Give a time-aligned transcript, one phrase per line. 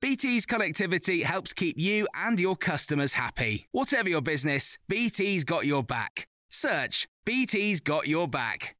[0.00, 3.66] BT's connectivity helps keep you and your customers happy.
[3.72, 6.28] Whatever your business, BT's got your back.
[6.50, 8.76] Search BT's got your back.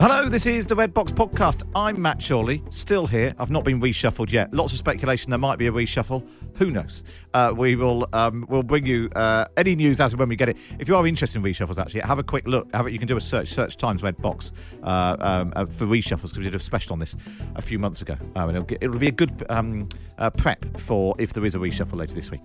[0.00, 1.68] Hello, this is the Red Box Podcast.
[1.74, 3.34] I'm Matt Chorley, still here.
[3.36, 4.54] I've not been reshuffled yet.
[4.54, 6.24] Lots of speculation there might be a reshuffle.
[6.58, 7.04] Who knows?
[7.34, 10.48] Uh, we will um, we'll bring you uh, any news as and when we get
[10.48, 10.56] it.
[10.80, 12.72] If you are interested in reshuffles, actually, have a quick look.
[12.74, 12.92] Have it.
[12.92, 13.48] You can do a search.
[13.48, 16.98] Search Times Red Box uh, um, uh, for reshuffles because we did a special on
[16.98, 17.14] this
[17.54, 21.14] a few months ago, um, and it'll, it'll, be a good um, uh, prep for
[21.20, 22.40] if there is a reshuffle later this week.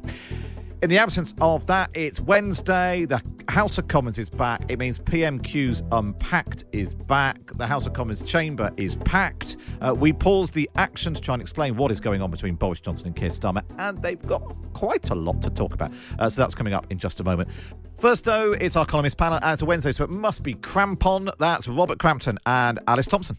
[0.83, 3.05] In the absence of that, it's Wednesday.
[3.05, 4.61] The House of Commons is back.
[4.67, 7.39] It means PMQ's Unpacked is back.
[7.53, 9.55] The House of Commons chamber is packed.
[9.79, 12.81] Uh, we pause the action to try and explain what is going on between Boris
[12.81, 14.41] Johnson and Keir Starmer, and they've got
[14.73, 15.91] quite a lot to talk about.
[16.19, 17.49] Uh, so that's coming up in just a moment.
[17.97, 21.31] First, though, it's our columnist panel, and it's a Wednesday, so it must be Crampon.
[21.39, 23.35] That's Robert Crampton and Alice Thompson.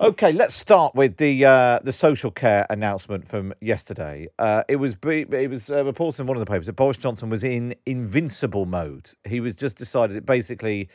[0.00, 4.28] Okay, let's start with the uh, the social care announcement from yesterday.
[4.38, 7.30] Uh, it was it was uh, reported in one of the papers that Boris Johnson
[7.30, 9.10] was in invincible mode.
[9.26, 10.88] He was just decided that basically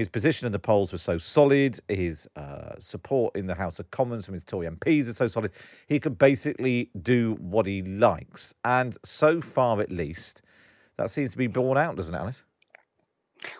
[0.00, 3.90] his position in the polls was so solid, his uh, support in the House of
[3.90, 5.52] Commons from his Tory MPs is so solid,
[5.88, 8.54] he could basically do what he likes.
[8.64, 10.40] And so far, at least,
[10.96, 12.44] that seems to be borne out, doesn't it, Alice?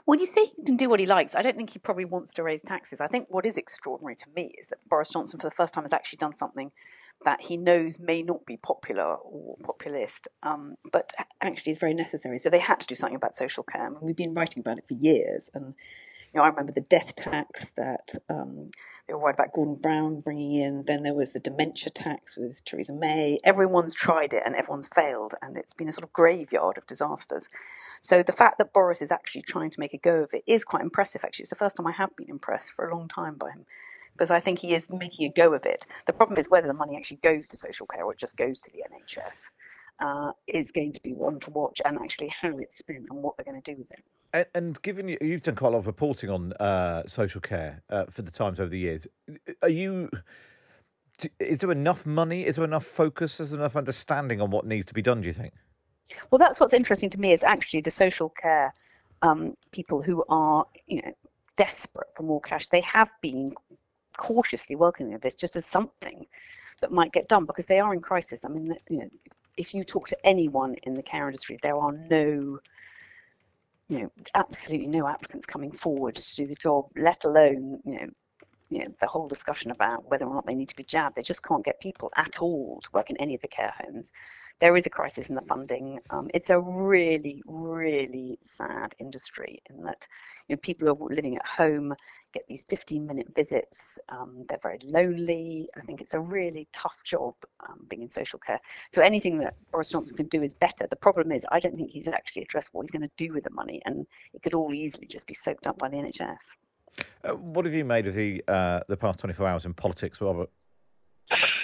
[0.07, 2.33] When you say he can do what he likes, I don't think he probably wants
[2.35, 3.03] to raise taxes.
[3.03, 5.85] I think what is extraordinary to me is that Boris Johnson, for the first time,
[5.85, 6.73] has actually done something
[7.27, 11.13] that he knows may not be popular or populist, um, but
[11.43, 12.39] actually is very necessary.
[12.39, 13.85] So they had to do something about social care.
[13.85, 15.75] I mean, we've been writing about it for years, and
[16.39, 18.71] know, I remember the death tax that um,
[19.07, 20.85] they were worried about Gordon Brown bringing in.
[20.87, 23.41] Then there was the dementia tax with Theresa May.
[23.43, 27.49] Everyone's tried it and everyone's failed, and it's been a sort of graveyard of disasters.
[28.01, 30.65] So the fact that Boris is actually trying to make a go of it is
[30.65, 31.25] quite impressive.
[31.25, 33.67] Actually, it's the first time I have been impressed for a long time by him
[34.13, 35.87] because I think he is making a go of it.
[36.07, 38.59] The problem is whether the money actually goes to social care or it just goes
[38.61, 39.51] to the NHS.
[39.99, 43.37] Uh, is going to be one to watch, and actually how it's spent and what
[43.37, 44.03] they're going to do with it.
[44.33, 47.83] And, and given you, you've done quite a lot of reporting on uh, social care
[47.91, 49.07] uh, for the Times over the years,
[49.63, 50.11] are you?
[51.39, 52.47] Is there enough money?
[52.47, 53.41] Is there enough focus?
[53.41, 55.21] Is there enough understanding on what needs to be done?
[55.21, 55.53] Do you think?
[56.31, 58.75] Well, that's what's interesting to me is actually the social care
[59.23, 61.13] um, people who are, you know,
[61.57, 62.69] desperate for more cash.
[62.69, 63.55] They have been
[64.17, 66.27] cautiously welcoming of this just as something
[66.81, 68.45] that might get done because they are in crisis.
[68.45, 69.11] I mean, you know,
[69.57, 72.61] if you talk to anyone in the care industry, there are no,
[73.91, 78.07] you know, absolutely no applicants coming forward to do the job, let alone, you know,
[78.71, 81.17] you know, the whole discussion about whether or not they need to be jabbed.
[81.17, 84.13] They just can't get people at all to work in any of the care homes
[84.61, 86.01] there is a crisis in the funding.
[86.11, 90.07] Um, it's a really, really sad industry in that
[90.49, 91.95] you know, people are living at home
[92.33, 93.99] get these 15 minute visits.
[94.09, 95.69] Um, they're very lonely.
[95.77, 97.35] I think it's a really tough job
[97.69, 98.61] um, being in social care.
[98.91, 100.87] So anything that Boris Johnson can do is better.
[100.89, 103.45] The problem is, I don't think he's actually addressed what he's going to do with
[103.45, 106.57] the money, and it could all easily just be soaked up by the NHS.
[107.25, 110.51] Uh, what have you made of the uh, the past 24 hours in politics, Robert?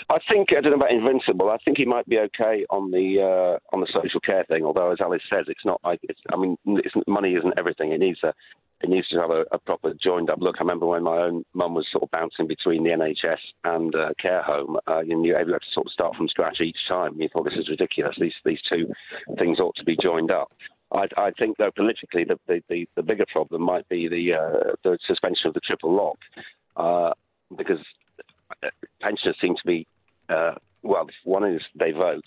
[0.08, 1.50] I think I don't know about invincible.
[1.50, 4.64] I think he might be okay on the uh, on the social care thing.
[4.64, 6.20] Although, as Alice says, it's not like it's.
[6.32, 7.90] I mean, it's, money isn't everything.
[7.90, 8.32] It needs a
[8.82, 10.56] it needs to have a, a, proper joined up look.
[10.58, 14.10] I remember when my own mum was sort of bouncing between the NHS and uh,
[14.20, 17.20] care home, uh, and you had to sort of start from scratch each time.
[17.20, 18.14] You thought this is ridiculous.
[18.20, 18.92] These these two
[19.38, 20.52] things ought to be joined up.
[20.92, 24.74] I, I think, though, politically, the, the, the, the, bigger problem might be the, uh,
[24.84, 26.18] the suspension of the triple lock.
[26.76, 27.12] uh,
[27.56, 27.80] because
[29.00, 29.86] pensioners seem to be
[30.28, 31.06] uh, well.
[31.24, 32.24] One is they vote.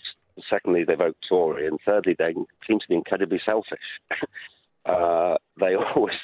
[0.48, 2.34] Secondly, they vote Tory, and thirdly, they
[2.66, 3.78] seem to be incredibly selfish.
[4.86, 6.14] uh, they always,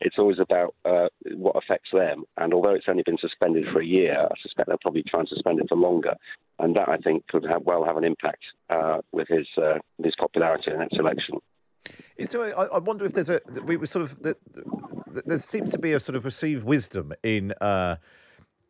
[0.00, 2.24] it's always about uh, what affects them.
[2.36, 5.28] And although it's only been suspended for a year, I suspect they'll probably try and
[5.28, 6.14] suspend it for longer.
[6.58, 10.14] And that, I think, could have well have an impact uh, with his uh, his
[10.18, 11.38] popularity in the next election.
[12.18, 15.78] There, I, wonder if there's a we were sort of the, the, there seems to
[15.78, 17.54] be a sort of received wisdom in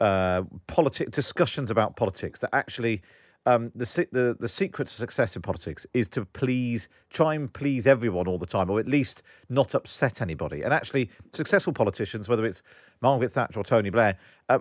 [0.00, 3.02] uh, politic discussions about politics that actually
[3.46, 7.86] um, the, the the secret to success in politics is to please, try and please
[7.86, 10.62] everyone all the time, or at least not upset anybody.
[10.62, 12.62] And actually, successful politicians, whether it's
[13.00, 14.18] Margaret Thatcher or Tony Blair,
[14.50, 14.58] uh,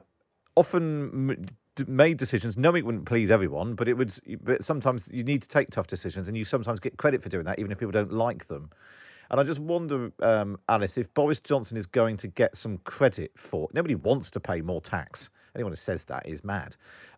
[0.55, 1.45] often
[1.85, 4.17] made decisions knowing it wouldn't please everyone, but it would.
[4.41, 7.45] But sometimes you need to take tough decisions, and you sometimes get credit for doing
[7.45, 8.69] that, even if people don't like them.
[9.29, 13.31] And I just wonder, um, Alice, if Boris Johnson is going to get some credit
[13.35, 13.67] for.
[13.73, 15.29] Nobody wants to pay more tax.
[15.55, 16.75] Anyone who says that is mad.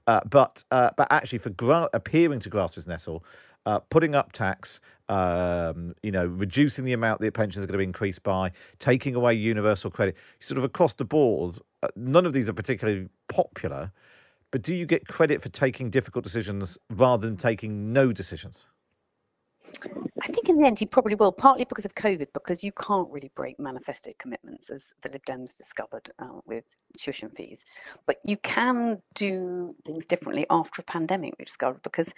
[0.08, 3.24] Uh, but uh, but actually, for gra- appearing to grasp his nettle,
[3.66, 7.78] uh, putting up tax, um, you know, reducing the amount that pensions are going to
[7.80, 11.58] be increased by, taking away universal credit, sort of across the board.
[11.84, 13.92] Uh, none of these are particularly popular,
[14.52, 18.68] but do you get credit for taking difficult decisions rather than taking no decisions?
[20.22, 23.10] I think in the end he probably will, partly because of COVID, because you can't
[23.10, 27.66] really break manifesto commitments, as the Lib Dems discovered uh, with tuition fees.
[28.06, 32.14] But you can do things differently after a pandemic, we discovered, because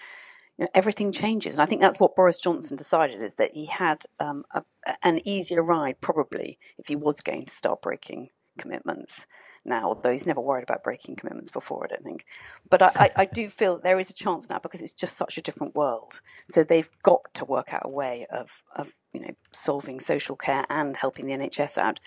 [0.57, 1.55] you know, everything changes.
[1.55, 4.63] And I think that's what Boris Johnson decided is that he had um, a,
[5.03, 9.25] an easier ride, probably, if he was going to start breaking commitments
[9.63, 12.25] now, although he's never worried about breaking commitments before, I don't think.
[12.69, 15.37] But I, I, I, do feel there is a chance now because it's just such
[15.37, 16.21] a different world.
[16.47, 20.65] So they've got to work out a way of, of you know, solving social care
[20.69, 21.99] and helping the NHS out.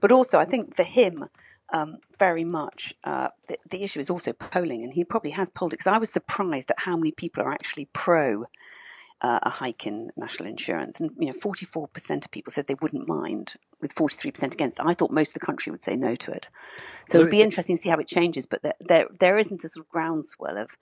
[0.00, 1.28] But also, I think for him,
[1.72, 5.72] um, very much uh, the, the, issue is also polling, and he probably has polled
[5.72, 8.46] it because I was surprised at how many people are actually pro
[9.20, 11.00] uh, a hike in national insurance.
[11.00, 14.80] And you know, 44% of people said they wouldn't mind, with 43% against.
[14.80, 16.48] I thought most of the country would say no to it.
[17.06, 18.46] So well, it'd be interesting to see how it changes.
[18.46, 20.76] But there, there, there isn't a sort of groundswell of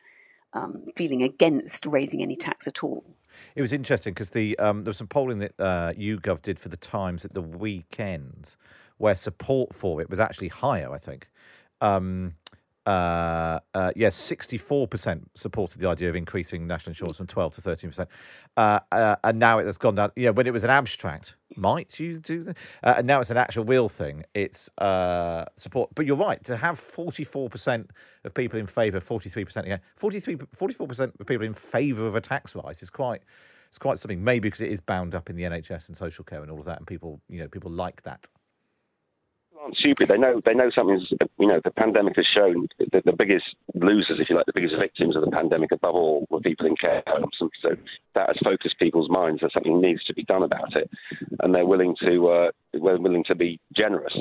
[0.53, 3.05] um, feeling against raising any tax at all.
[3.55, 6.69] It was interesting because the um, there was some polling that uh, YouGov did for
[6.69, 8.57] the Times at the weekend,
[8.97, 10.93] where support for it was actually higher.
[10.93, 11.29] I think.
[11.81, 12.35] Um,
[12.89, 18.07] uh, uh, yes, 64% supported the idea of increasing national insurance from 12 to 13%.
[18.57, 20.11] Uh, uh, and now it has gone down.
[20.17, 22.57] Yeah, when it was an abstract, might you do that?
[22.83, 24.25] Uh, and now it's an actual real thing.
[24.33, 24.71] It's
[25.57, 25.91] support.
[25.95, 27.91] But you're right, to have 44%
[28.25, 32.55] of people in favour, 43%, yeah, 43, 44% of people in favour of a tax
[32.55, 33.21] rise is quite.
[33.69, 36.41] It's quite something, maybe because it is bound up in the NHS and social care
[36.41, 38.27] and all of that, and people, you know, people like that
[39.69, 40.09] aren't stupid.
[40.09, 41.11] They know they know something's.
[41.39, 43.45] You know, the pandemic has shown that the biggest
[43.75, 46.77] losers, if you like, the biggest victims of the pandemic, above all, were people in
[46.77, 47.37] care homes.
[47.41, 47.71] And so
[48.15, 50.91] that has focused people's minds that something needs to be done about it,
[51.41, 54.17] and they're willing to uh, willing to be generous.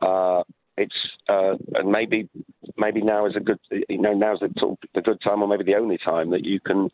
[0.00, 0.42] Uh,
[0.76, 0.94] it's
[1.28, 2.28] uh, and maybe
[2.76, 5.76] maybe now is a good you know now's the, the good time, or maybe the
[5.76, 6.90] only time that you can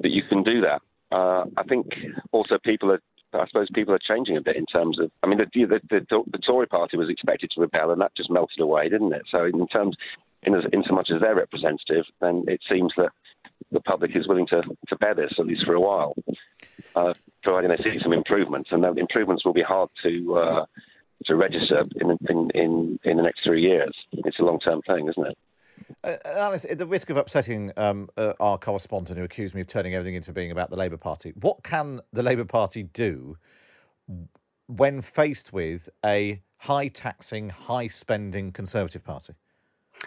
[0.00, 0.80] that you can do that.
[1.10, 1.86] Uh, I think
[2.32, 3.00] also people are
[3.32, 5.10] I suppose people are changing a bit in terms of.
[5.22, 8.30] I mean, the the, the, the Tory party was expected to rebel, and that just
[8.30, 9.22] melted away, didn't it?
[9.30, 9.96] So, in terms,
[10.42, 13.10] in as in so much as their representative, then it seems that
[13.70, 16.14] the public is willing to, to bear this at least for a while,
[16.96, 17.12] uh,
[17.42, 20.66] providing they see some improvements, and the improvements will be hard to uh,
[21.26, 23.94] to register in, in in in the next three years.
[24.12, 25.38] It's a long term thing, isn't it?
[26.04, 29.66] Uh, Alice, at the risk of upsetting um, uh, our correspondent who accused me of
[29.66, 33.36] turning everything into being about the Labour Party, what can the Labour Party do
[34.66, 39.34] when faced with a high taxing, high spending Conservative Party?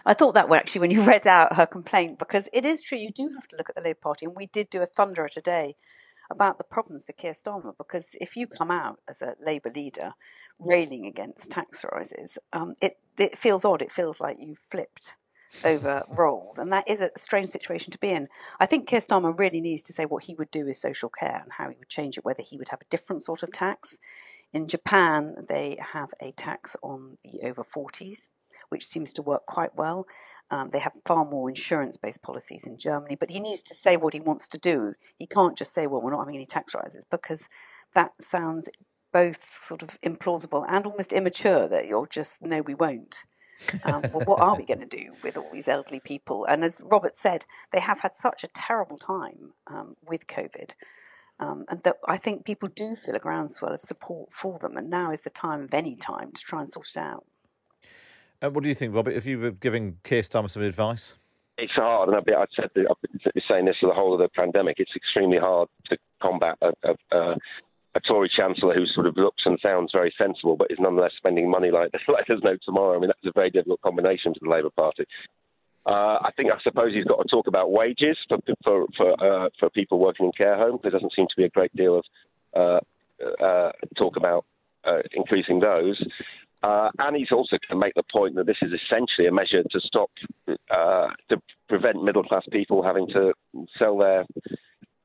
[0.06, 3.12] I thought that actually when you read out her complaint, because it is true, you
[3.12, 5.76] do have to look at the Labour Party, and we did do a thunderer today
[6.30, 10.14] about the problems for Keir Starmer, because if you come out as a Labour leader
[10.60, 13.82] railing against tax rises, um, it, it feels odd.
[13.82, 15.16] It feels like you've flipped
[15.64, 16.58] over roles.
[16.58, 18.28] And that is a strange situation to be in.
[18.60, 21.42] I think Keir Starmer really needs to say what he would do with social care
[21.44, 23.98] and how he would change it, whether he would have a different sort of tax.
[24.54, 28.30] In Japan, they have a tax on the over 40s,
[28.70, 30.08] which seems to work quite well.
[30.50, 33.96] Um, they have far more insurance based policies in Germany, but he needs to say
[33.96, 34.96] what he wants to do.
[35.18, 37.48] He can't just say, well, we're not having any tax rises, because
[37.94, 38.70] that sounds
[39.14, 43.24] both sort of implausible and almost immature that you're just, no, we won't.
[43.84, 46.46] Um, well, what are we going to do with all these elderly people?
[46.46, 50.72] And as Robert said, they have had such a terrible time um, with COVID.
[51.40, 54.90] Um, and that I think people do feel a groundswell of support for them, and
[54.90, 57.26] now is the time of any time to try and sort it out.
[58.44, 59.12] Uh, what do you think, Robert?
[59.12, 61.18] If you were giving Keir Starmer some advice?
[61.58, 64.20] It's hard, and I've been, I've said I've been saying this for the whole of
[64.20, 64.78] the pandemic.
[64.80, 67.36] It's extremely hard to combat a, a, a,
[67.94, 71.50] a Tory chancellor who sort of looks and sounds very sensible, but is nonetheless spending
[71.50, 72.96] money like, like there's no tomorrow.
[72.96, 75.06] I mean, that's a very difficult combination for the Labour Party.
[75.86, 79.50] Uh, I think I suppose he's got to talk about wages for for for, uh,
[79.60, 80.80] for people working in care homes.
[80.84, 82.06] There doesn't seem to be a great deal of
[82.56, 84.46] uh, uh talk about
[84.84, 86.02] uh, increasing those.
[86.62, 89.64] Uh, and he's also going to make the point that this is essentially a measure
[89.64, 90.12] to stop,
[90.48, 93.34] to prevent middle class people having to
[93.80, 94.26] sell their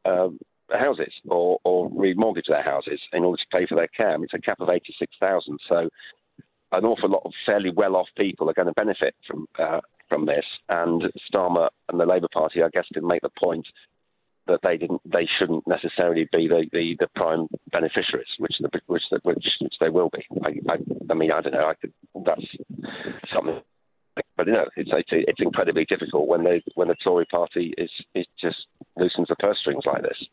[0.04, 0.38] um,
[0.70, 4.12] houses or, or remortgage their houses in order to pay for their care.
[4.12, 5.58] I mean, it's a cap of 86,000.
[5.68, 5.88] So
[6.72, 10.26] an awful lot of fairly well off people are going to benefit from uh, from
[10.26, 10.44] this.
[10.68, 13.66] And Starmer and the Labour Party, I guess, did make the point
[14.46, 19.02] that they didn't, they shouldn't necessarily be the, the, the prime beneficiaries, which the, which
[19.10, 20.24] the, which, which they will be.
[20.44, 20.76] I, I,
[21.10, 21.66] I mean, I don't know.
[21.66, 21.92] I could,
[22.24, 22.46] that's
[23.34, 23.60] something.
[24.36, 27.90] But you know, it's, it's it's incredibly difficult when they when the Tory Party is
[28.14, 28.56] is just
[28.96, 30.24] loosens the purse strings like this.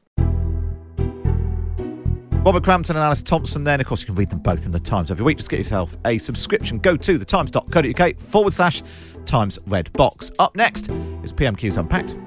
[2.45, 3.75] Robert Crampton and Alice Thompson there.
[3.75, 5.37] And of course, you can read them both in the Times every week.
[5.37, 6.77] Just get yourself a subscription.
[6.77, 8.83] Go to thetimes.co.uk forward slash
[9.25, 10.29] Times Red Box.
[10.39, 10.89] Up next
[11.23, 12.17] is PMQ's Unpacked.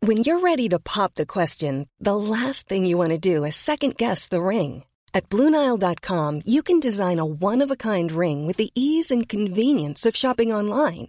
[0.00, 3.56] When you're ready to pop the question, the last thing you want to do is
[3.56, 4.84] second guess the ring.
[5.12, 9.28] At Bluenile.com, you can design a one of a kind ring with the ease and
[9.28, 11.08] convenience of shopping online.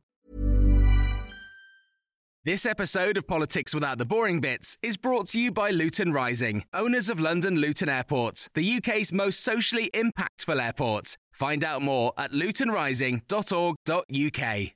[2.43, 6.63] This episode of Politics Without the Boring Bits is brought to you by Luton Rising,
[6.73, 11.17] owners of London Luton Airport, the UK's most socially impactful airport.
[11.31, 14.71] Find out more at lutonrising.org.uk.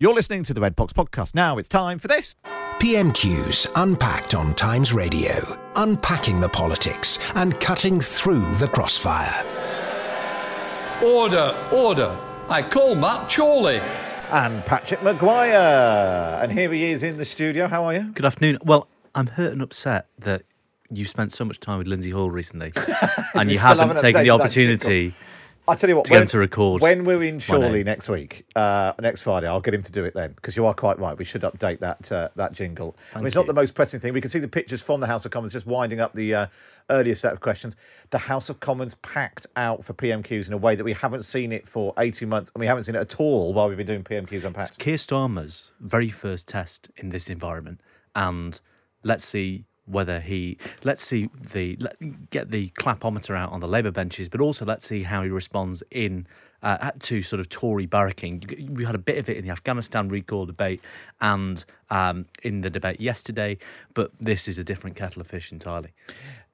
[0.00, 1.34] You're listening to the Red Box podcast.
[1.34, 2.34] Now it's time for this.
[2.78, 5.34] PMQs unpacked on Times Radio,
[5.76, 9.44] unpacking the politics and cutting through the crossfire.
[11.04, 12.16] Order, order.
[12.48, 13.82] I call Matt Chorley
[14.30, 16.38] and Patrick Maguire.
[16.42, 17.68] And here he is in the studio.
[17.68, 18.10] How are you?
[18.12, 18.58] Good afternoon.
[18.64, 20.42] Well, I'm hurt and upset that
[20.90, 22.72] you've spent so much time with Lindsay Hoyle recently
[23.34, 25.12] and you haven't taken the opportunity
[25.68, 26.80] I tell you what, to when, to record.
[26.80, 30.14] When we're in Chorley next week, uh, next Friday, I'll get him to do it
[30.14, 31.16] then because you are quite right.
[31.16, 32.96] We should update that uh, that jingle.
[32.98, 33.40] Thank I mean, it's you.
[33.40, 34.14] not the most pressing thing.
[34.14, 36.46] We can see the pictures from the House of Commons just winding up the uh,
[36.88, 37.76] earlier set of questions.
[38.08, 41.52] The House of Commons packed out for PMQs in a way that we haven't seen
[41.52, 44.04] it for 18 months and we haven't seen it at all while we've been doing
[44.04, 44.70] PMQs unpacked.
[44.70, 47.82] It's Keir Starmer's very first test in this environment.
[48.14, 48.58] And
[49.04, 51.96] let's see whether he let's see the let,
[52.30, 55.82] get the clapometer out on the Labour benches, but also let's see how he responds
[55.90, 56.26] in
[56.62, 58.70] uh, to sort of Tory barracking.
[58.70, 60.80] We had a bit of it in the Afghanistan recall debate
[61.20, 63.58] and um, in the debate yesterday,
[63.94, 65.90] but this is a different kettle of fish entirely.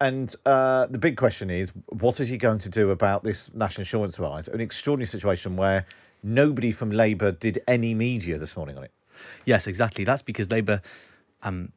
[0.00, 3.82] And uh, the big question is, what is he going to do about this national
[3.82, 4.48] insurance rise?
[4.48, 5.86] An extraordinary situation where
[6.22, 8.92] nobody from Labour did any media this morning on it.
[9.46, 10.04] Yes, exactly.
[10.04, 10.82] That's because Labour.
[11.42, 11.72] Um,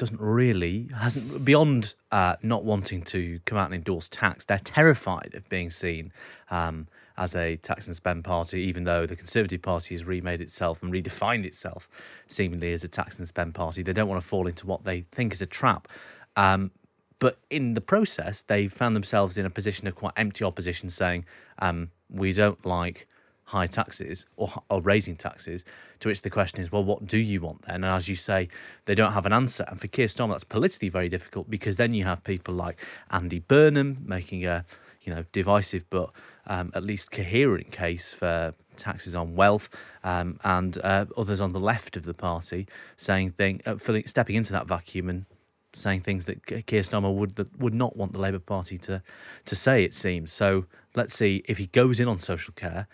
[0.00, 4.46] doesn't really hasn't beyond uh, not wanting to come out and endorse tax.
[4.46, 6.10] They're terrified of being seen
[6.50, 6.88] um,
[7.18, 10.90] as a tax and spend party, even though the Conservative Party has remade itself and
[10.90, 11.90] redefined itself
[12.28, 13.82] seemingly as a tax and spend party.
[13.82, 15.86] They don't want to fall into what they think is a trap.
[16.34, 16.70] Um,
[17.18, 21.26] but in the process, they found themselves in a position of quite empty opposition, saying,
[21.58, 23.06] um, "We don't like."
[23.50, 25.64] High taxes or, or raising taxes.
[26.00, 27.76] To which the question is, well, what do you want then?
[27.76, 28.48] And as you say,
[28.84, 29.64] they don't have an answer.
[29.68, 32.80] And for Keir Starmer, that's politically very difficult because then you have people like
[33.10, 34.64] Andy Burnham making a
[35.02, 36.10] you know divisive but
[36.46, 39.68] um, at least coherent case for taxes on wealth,
[40.04, 42.66] um, and uh, others on the left of the party
[42.96, 45.26] saying thing, uh, filling, stepping into that vacuum and
[45.74, 49.02] saying things that Keir Starmer would that would not want the Labour Party to
[49.44, 49.84] to say.
[49.84, 50.66] It seems so.
[50.94, 52.88] Let's see if he goes in on social care,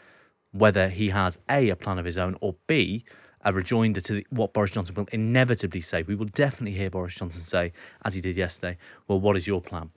[0.59, 3.05] whether he has a a plan of his own or b
[3.47, 6.03] a rejoinder to the, what Boris Johnson will inevitably say.
[6.03, 7.73] We will definitely hear Boris Johnson say,
[8.05, 9.91] as he did yesterday, "Well, what is your plan?"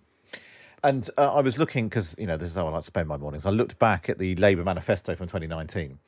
[0.83, 3.07] And uh, I was looking because you know this is how I like to spend
[3.07, 3.45] my mornings.
[3.45, 5.99] I looked back at the Labour manifesto from 2019,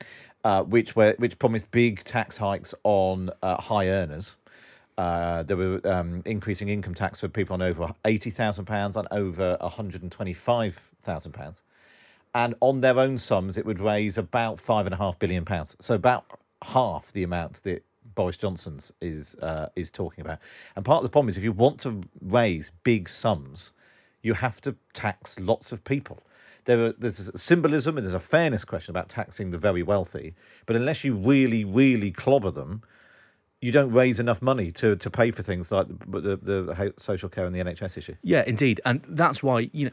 [0.44, 4.36] uh, which were which promised big tax hikes on uh, high earners.
[4.96, 9.08] Uh, there were um, increasing income tax for people on over eighty thousand pounds and
[9.10, 11.64] over one hundred and twenty-five thousand pounds,
[12.34, 15.76] and on their own sums, it would raise about five and a half billion pounds.
[15.80, 16.24] So about
[16.62, 17.84] half the amount that
[18.14, 20.38] Boris Johnson's is uh, is talking about.
[20.76, 23.72] And part of the problem is if you want to raise big sums
[24.22, 26.22] you have to tax lots of people.
[26.64, 30.34] There are, there's a symbolism and there's a fairness question about taxing the very wealthy,
[30.66, 32.82] but unless you really, really clobber them,
[33.60, 37.28] you don't raise enough money to, to pay for things like the, the, the social
[37.28, 38.14] care and the NHS issue.
[38.22, 39.92] Yeah, indeed, and that's why you know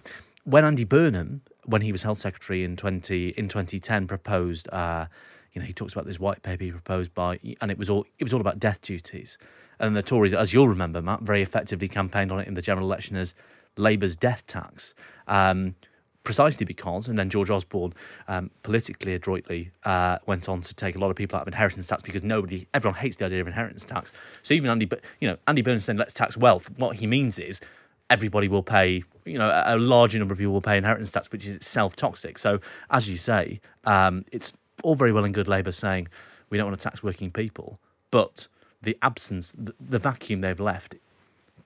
[0.50, 4.68] when Andy Burnham, when he was health secretary in twenty in twenty ten, proposed.
[4.72, 5.06] Uh,
[5.53, 8.06] you know, he talks about this white paper he proposed by, and it was all
[8.20, 9.38] it was all about death duties.
[9.79, 12.86] And the Tories, as you'll remember, Matt, very effectively campaigned on it in the general
[12.86, 13.34] election as
[13.77, 14.94] Labour's death tax.
[15.27, 15.75] Um,
[16.24, 17.94] precisely because, and then George Osborne
[18.27, 21.88] um, politically adroitly uh, went on to take a lot of people out of inheritance
[21.88, 24.12] tax because nobody, everyone hates the idea of inheritance tax.
[24.44, 24.88] So even Andy,
[25.20, 26.70] you know, Andy Burnham saying let's tax wealth.
[26.77, 27.62] What he means is
[28.10, 31.45] everybody will pay, you know, a, larger number of people will pay inheritance tax, which
[31.45, 32.38] is itself toxic.
[32.38, 32.59] So
[32.89, 36.07] as you say, um, it's all very well and good Labour saying
[36.50, 37.79] we don't want to tax working people,
[38.12, 38.48] but
[38.81, 40.95] the absence, the, the vacuum they've left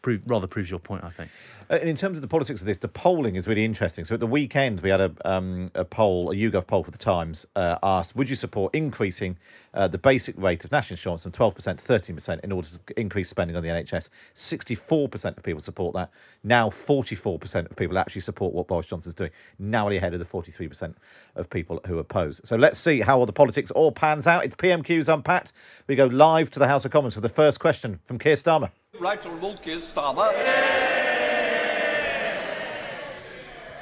[0.03, 1.31] prove, rather proves your point, I think.
[1.69, 4.05] Uh, and in terms of the politics of this, the polling is really interesting.
[4.05, 6.97] So at the weekend, we had a, um, a poll, a YouGov poll for the
[6.97, 9.37] Times, uh, asked, would you support increasing
[9.73, 13.29] uh, the basic rate of national insurance from 12% to 13% in order to increase
[13.29, 14.09] spending on the NHS?
[14.35, 16.11] 64% of people support that.
[16.43, 20.93] Now 44% of people actually support what Boris Johnson's doing, narrowly ahead of the 43%
[21.35, 22.41] of people who oppose.
[22.43, 24.43] So let's see how all the politics all pans out.
[24.43, 25.53] It's PMQ's Unpacked.
[25.87, 28.69] We go live to the House of Commons for the first question from Keir Starmer.
[28.99, 30.31] Right Honourable Keir Starmer.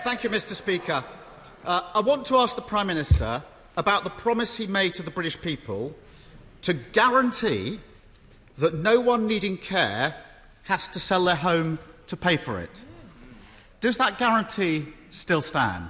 [0.06, 1.04] Thank you, Mr Speaker.
[1.66, 3.44] Uh, I want to ask the Prime Minister
[3.76, 5.94] about the promise he made to the British people
[6.62, 7.82] to guarantee
[8.58, 10.16] that no one needing care
[10.64, 12.82] has to sell their home to pay for it.
[13.82, 15.90] Does that guarantee still stand?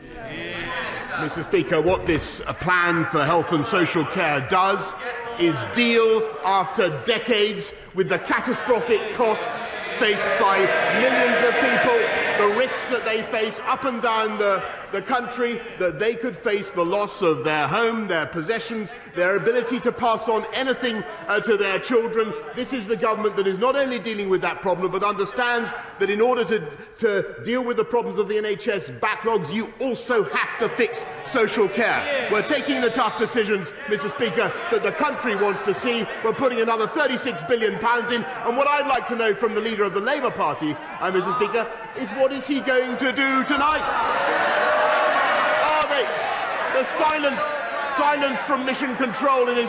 [0.00, 1.42] Yes, Mr.
[1.42, 4.94] Speaker, what this uh, plan for health and social care does
[5.40, 9.62] is deal after decades with the catastrophic costs
[9.98, 10.58] faced by
[11.00, 15.98] millions of people, the risks that they face up and down the the country that
[15.98, 20.46] they could face the loss of their home, their possessions, their ability to pass on
[20.54, 22.32] anything uh, to their children.
[22.54, 26.10] This is the government that is not only dealing with that problem, but understands that
[26.10, 30.58] in order to, to deal with the problems of the NHS backlogs, you also have
[30.58, 32.28] to fix social care.
[32.30, 34.10] We're taking the tough decisions, Mr.
[34.10, 36.04] Speaker, that the country wants to see.
[36.24, 38.24] We're putting another £36 billion in.
[38.24, 41.34] And what I'd like to know from the leader of the Labour Party, uh, Mr.
[41.36, 44.79] Speaker, is what is he going to do tonight?
[46.80, 47.42] The silence,
[47.94, 49.68] silence from mission control in his.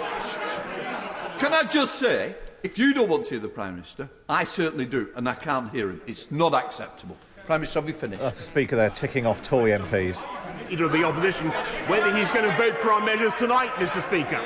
[1.40, 4.86] Can I just say, if you don't want to hear the Prime Minister, I certainly
[4.86, 6.02] do, and I can't hear him.
[6.08, 7.18] It's not acceptable.
[7.46, 8.22] Prime Minister, have you finished?
[8.22, 10.26] That's the Speaker there ticking off Tory MPs.
[10.70, 11.48] Leader of the Opposition,
[11.88, 14.02] whether he's going to vote for our measures tonight, Mr.
[14.02, 14.40] Speaker.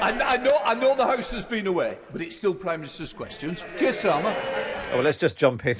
[0.00, 3.12] I, I, know, I know the House has been away, but it's still Prime Minister's
[3.12, 3.62] questions.
[3.78, 4.34] Keir Starmer.
[4.90, 5.76] Oh, well, let's just jump in.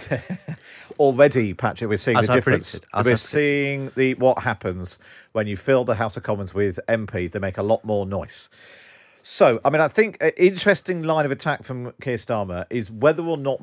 [0.99, 2.81] Already, Patrick, we're seeing As the I difference.
[2.95, 4.99] We're I seeing the what happens
[5.33, 7.33] when you fill the House of Commons with MPs.
[7.33, 8.49] They make a lot more noise.
[9.23, 13.23] So, I mean, I think an interesting line of attack from Keir Starmer is whether
[13.23, 13.61] or not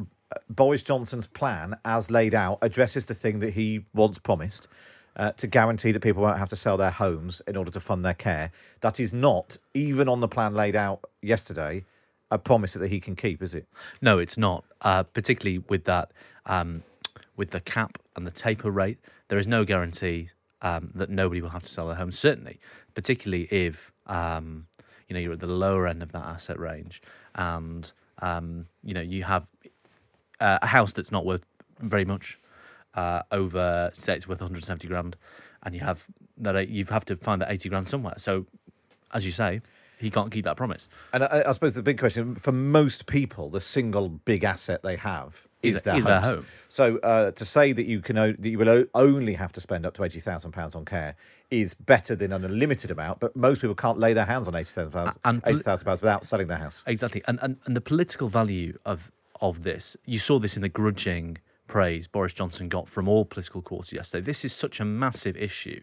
[0.49, 4.67] Boris Johnson's plan, as laid out, addresses the thing that he once promised.
[5.17, 8.05] Uh, to guarantee that people won't have to sell their homes in order to fund
[8.05, 8.49] their care.
[8.79, 11.83] That is not, even on the plan laid out yesterday,
[12.31, 13.67] a promise that he can keep, is it?
[14.01, 14.63] No, it's not.
[14.79, 16.11] Uh, particularly with that,
[16.45, 16.83] um,
[17.35, 20.29] with the cap and the taper rate, there is no guarantee
[20.61, 22.11] um, that nobody will have to sell their home.
[22.11, 22.59] Certainly,
[22.95, 24.67] particularly if um,
[25.07, 27.01] you know you're at the lower end of that asset range,
[27.35, 29.45] and um, you know you have
[30.39, 31.43] uh, a house that's not worth
[31.79, 32.39] very much
[32.95, 35.15] uh, over say it's worth 170 grand,
[35.63, 36.05] and you have
[36.37, 38.15] that you have to find that 80 grand somewhere.
[38.17, 38.45] So,
[39.13, 39.61] as you say,
[39.99, 40.89] he can't keep that promise.
[41.13, 44.95] And I, I suppose the big question for most people, the single big asset they
[44.95, 46.45] have is, Is- their, is their home.
[46.69, 49.61] So uh, to say that you can o- that you will o- only have to
[49.61, 51.15] spend up to eighty thousand pounds on care
[51.51, 53.19] is better than an unlimited amount.
[53.19, 56.23] But most people can't lay their hands on eighty thousand pounds eighty thousand pounds without
[56.23, 56.83] selling their house.
[56.87, 59.95] Exactly, and, and and the political value of of this.
[60.05, 61.37] You saw this in the grudging
[61.71, 64.23] praise Boris Johnson got from all political quarters yesterday.
[64.25, 65.79] This is such a massive issue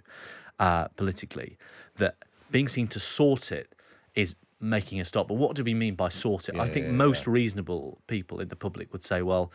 [0.59, 1.57] uh, politically
[1.97, 2.17] that
[2.51, 3.75] being seen to sort it
[4.15, 5.29] is making a stop.
[5.29, 6.57] But what do we mean by sort it?
[6.57, 9.51] Yeah, I think yeah, most reasonable people in the public would say, well,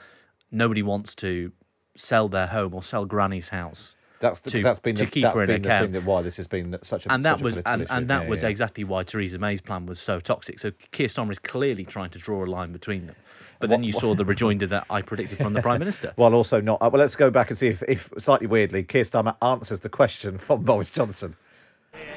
[0.52, 1.52] nobody wants to
[1.96, 3.96] sell their home or sell granny's house.
[4.20, 5.84] That's, to, that's been, to the, keep that's her in been the account.
[5.92, 8.30] thing that why this has been such a and that was and, and that Yeah,
[8.30, 8.50] was yeah.
[8.50, 10.60] exactly why Theresa May's plan was so toxic.
[10.60, 13.18] So Keir Starmer is clearly trying to draw a line between them.
[13.64, 16.14] But then you saw the rejoinder that I predicted from the Prime Minister.
[16.18, 16.82] Well, also not.
[16.82, 19.88] Uh, well, let's go back and see if, if slightly weirdly, Keir Starmer answers the
[19.88, 21.38] question from Boris Johnson.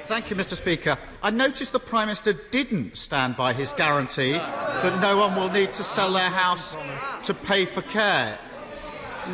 [0.08, 0.56] Thank you, Mr.
[0.56, 0.98] Speaker.
[1.22, 5.72] I noticed the Prime Minister didn't stand by his guarantee that no one will need
[5.74, 6.76] to sell their house
[7.22, 8.36] to pay for care.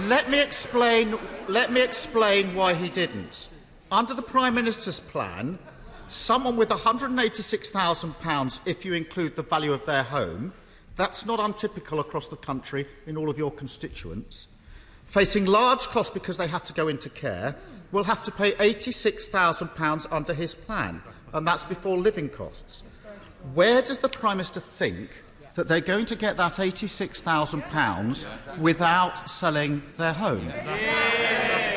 [0.05, 1.18] Let me explain.
[1.48, 3.48] Let me explain why he didn't.
[3.90, 5.59] Under the Prime Minister's plan,
[6.09, 10.53] someone with £186,000, if you include the value of their home,
[10.96, 14.48] That's not untypical across the country in all of your constituents.
[15.07, 17.57] Facing large costs because they have to go into care,
[17.92, 21.02] will have to pay £86,000 under his plan,
[21.33, 22.85] and that's before living costs.
[23.55, 25.22] Where does the Prime Minister think
[25.55, 30.46] that they're going to get that £86,000 without selling their home?
[30.46, 31.72] Yeah.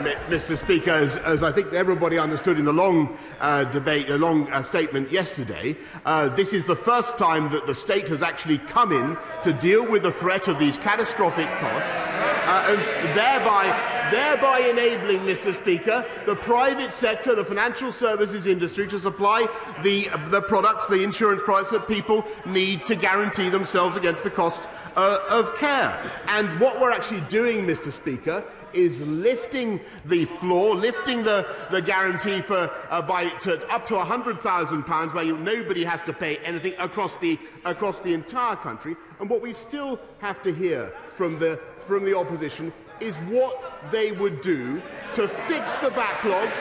[0.00, 0.56] Mr.
[0.56, 4.62] Speaker, as, as I think everybody understood in the long uh, debate, a long uh,
[4.62, 9.16] statement yesterday, uh, this is the first time that the state has actually come in
[9.42, 12.80] to deal with the threat of these catastrophic costs, uh, and
[13.16, 15.54] thereby, thereby enabling, Mr.
[15.54, 19.46] Speaker, the private sector, the financial services industry, to supply
[19.82, 24.64] the the products, the insurance products that people need to guarantee themselves against the cost
[24.96, 26.10] uh, of care.
[26.26, 27.92] And what we're actually doing, Mr.
[27.92, 33.98] Speaker, is lifting the floor, lifting the, the guarantee for uh, by to, up to
[33.98, 38.56] hundred thousand pounds, where you, nobody has to pay anything across the across the entire
[38.56, 38.96] country.
[39.18, 44.12] And what we still have to hear from the from the opposition is what they
[44.12, 44.82] would do
[45.14, 46.56] to fix the backlogs,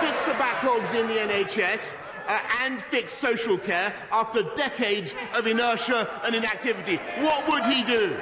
[0.00, 1.96] fix the backlogs in the NHS.
[2.24, 6.96] Uh, and fix social care after decades of inertia and inactivity.
[7.18, 8.16] What would he do?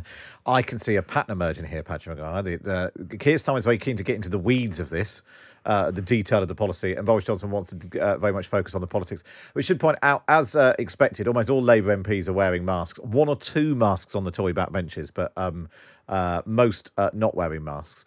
[0.46, 2.42] I can see a pattern emerging here, Patrick Maguire.
[2.42, 5.22] The, the, Keir Starmer is very keen to get into the weeds of this,
[5.64, 8.74] uh, the detail of the policy, and Boris Johnson wants to uh, very much focus
[8.74, 9.22] on the politics.
[9.54, 12.98] We should point out, as uh, expected, almost all Labour MPs are wearing masks.
[13.00, 15.68] One or two masks on the Tory backbenches, but um,
[16.08, 18.04] uh, most not wearing masks.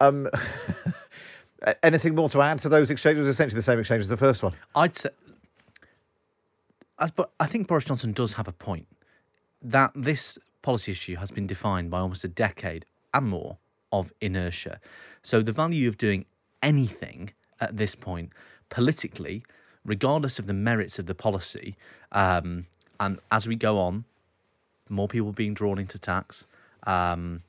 [0.00, 0.28] Um,
[1.82, 3.26] anything more to add to those exchanges?
[3.26, 4.52] Essentially the same exchange as the first one.
[4.74, 5.10] I'd say,
[6.98, 8.86] as, but I think Boris Johnson does have a point
[9.62, 13.56] that this policy issue has been defined by almost a decade and more
[13.90, 14.78] of inertia.
[15.22, 16.26] So the value of doing
[16.62, 18.32] anything at this point,
[18.68, 19.44] politically,
[19.82, 21.74] regardless of the merits of the policy,
[22.12, 22.66] um,
[23.00, 24.04] and as we go on,
[24.90, 26.46] more people being drawn into tax.
[26.86, 27.42] Um,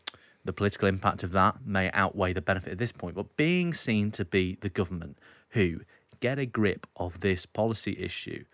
[0.45, 4.11] the political impact of that may outweigh the benefit at this point, but being seen
[4.11, 5.17] to be the government
[5.49, 5.81] who
[6.21, 8.45] get a grip of this policy issue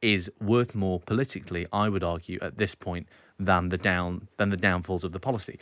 [0.00, 3.06] is worth more politically, I would argue, at this point
[3.44, 5.58] than the down than the downfalls of the policy.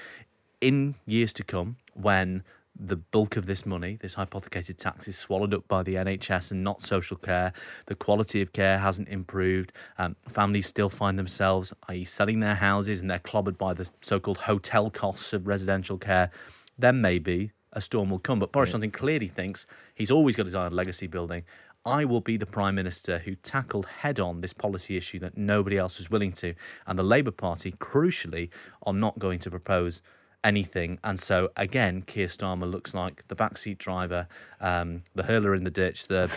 [0.61, 2.43] In years to come, when
[2.79, 6.65] the bulk of this money, this hypothecated tax, is swallowed up by the NHS and
[6.65, 7.53] not social care.
[7.87, 9.73] The quality of care hasn't improved.
[9.99, 14.19] Um, families still find themselves, i.e., selling their houses and they're clobbered by the so
[14.21, 16.31] called hotel costs of residential care.
[16.79, 18.39] Then maybe a storm will come.
[18.39, 21.45] But Boris Johnson clearly thinks he's always got his eye on legacy building.
[21.87, 25.79] I will be the Prime Minister who tackled head on this policy issue that nobody
[25.79, 26.55] else was willing to.
[26.87, 28.51] And the Labour Party, crucially,
[28.85, 30.03] are not going to propose
[30.45, 30.99] anything.
[31.05, 34.27] And so, again, Keir Starmer looks like the backseat driver,
[34.61, 36.31] um, the hurler in the ditch, the,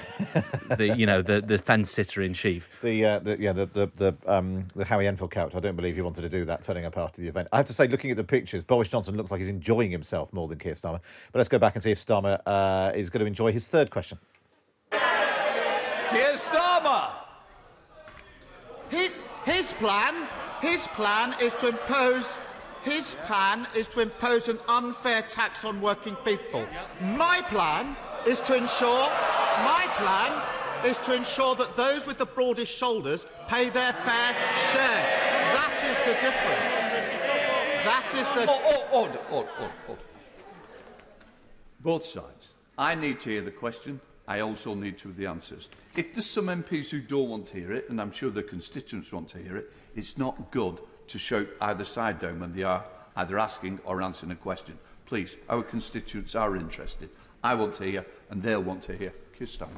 [0.77, 2.69] the you know, the, the fence sitter in chief.
[2.81, 5.57] The, uh, the yeah the the the, um, the Harry Enfield character.
[5.57, 7.47] I don't believe he wanted to do that, turning up after the event.
[7.51, 10.31] I have to say, looking at the pictures, Boris Johnson looks like he's enjoying himself
[10.33, 11.01] more than Keir Starmer.
[11.31, 13.89] But let's go back and see if Starmer uh, is going to enjoy his third
[13.89, 14.17] question.
[14.91, 17.11] Keir Starmer!
[18.89, 19.09] His,
[19.45, 20.29] his plan,
[20.61, 22.37] his plan is to impose.
[22.83, 26.65] His plan is to impose an unfair tax on working people.
[27.01, 29.07] My plan is to ensure.
[29.73, 30.31] My plan
[30.89, 34.29] is to ensure that those with the broadest shoulders pay their fair
[34.71, 35.03] share.
[35.59, 36.75] That is the difference.
[37.89, 38.45] That is the.
[38.49, 40.01] Oh, oh, order, order, order, order.
[41.81, 42.53] Both sides.
[42.77, 43.99] I need to hear the question.
[44.27, 45.69] I also need to hear the answers.
[45.95, 49.11] If there's some MPs who don't want to hear it, and I'm sure the constituents
[49.11, 52.85] want to hear it, it's not good to shout either side down when they are
[53.17, 54.77] either asking or answering a question.
[55.05, 57.09] Please, our constituents are interested.
[57.43, 59.13] I want to hear, and they'll want to hear.
[59.37, 59.69] Keir Starmer.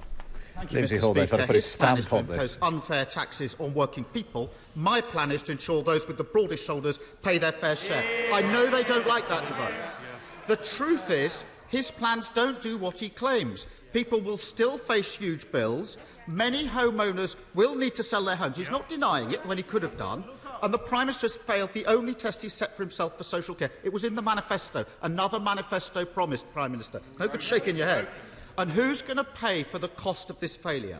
[0.53, 1.01] Thank you, Lindsay Mr.
[1.01, 1.47] Hoyle, they've got to Speaker.
[1.47, 2.53] put his His plan is to on this.
[2.53, 4.49] impose unfair taxes on working people.
[4.75, 8.03] My plan is to ensure those with the broadest shoulders pay their fair share.
[8.31, 9.73] I know they don't like that debate.
[10.47, 13.65] The truth is, his plans don't do what he claims.
[13.95, 15.97] People will still face huge bills.
[16.27, 18.57] Many homeowners will need to sell their homes.
[18.57, 20.25] He's not denying it when he could have done.
[20.61, 23.55] And the Prime Minister has failed the only test he set for himself for social
[23.55, 23.71] care.
[23.85, 24.85] It was in the manifesto.
[25.01, 26.99] Another manifesto promised, Prime Minister.
[27.21, 28.09] No good shaking your head.
[28.57, 30.99] And who's going to pay for the cost of this failure?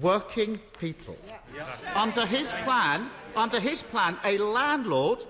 [0.00, 1.16] Working people.
[1.96, 5.24] Under his plan, under his plan, a landlord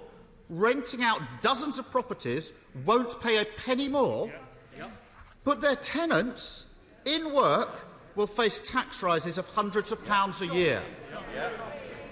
[0.50, 2.52] renting out dozens of properties
[2.84, 4.30] won't pay a penny more,
[5.42, 6.66] but their tenants
[7.08, 7.70] in work
[8.14, 10.82] will face tax rises of hundreds of pounds a year.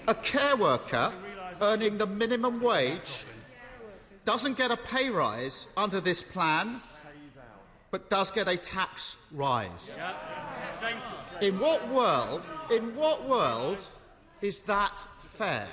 [0.07, 1.13] A care worker
[1.61, 3.25] earning the minimum wage
[4.25, 6.81] doesn't get a pay rise under this plan,
[7.91, 9.95] but does get a tax rise.
[11.41, 13.85] In what world, in what world
[14.41, 15.67] is that fair?